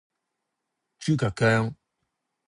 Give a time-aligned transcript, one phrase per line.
[0.99, 1.75] 豬腳薑